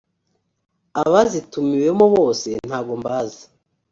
abazitumiwemo 1.01 2.05
bose 2.15 2.49
ntago 2.67 2.93
mbazi. 3.01 3.43